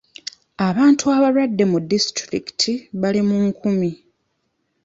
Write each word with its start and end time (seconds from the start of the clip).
Abantu 0.67 1.03
abalwadde 1.15 1.63
mu 1.71 1.79
disitulikiti 1.91 2.71
bali 3.01 3.21
mu 3.27 3.37
nkumi. 3.47 3.91